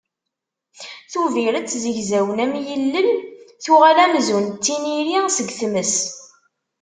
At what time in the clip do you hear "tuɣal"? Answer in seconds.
3.63-3.97